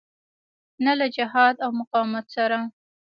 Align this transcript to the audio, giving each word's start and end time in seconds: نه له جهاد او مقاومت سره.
نه 0.85 0.93
له 0.99 1.05
جهاد 1.15 1.55
او 1.63 1.69
مقاومت 1.79 2.25
سره. 2.35 2.57